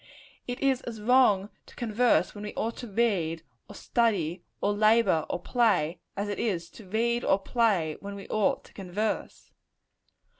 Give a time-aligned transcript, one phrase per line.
[0.47, 5.27] It is as wrong to converse when we ought to read, or study, or labor,
[5.29, 9.51] or play, as it is to read or play when we ought to converse.